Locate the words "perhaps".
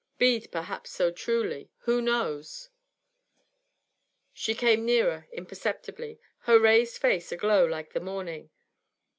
0.51-0.89